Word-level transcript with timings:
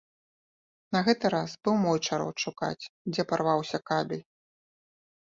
На 0.97 1.01
гэты 1.07 1.25
раз 1.35 1.51
быў 1.69 1.75
мой 1.85 2.03
чарод 2.07 2.35
шукаць, 2.47 2.89
дзе 3.13 3.21
парваўся 3.33 3.85
кабель. 3.95 4.29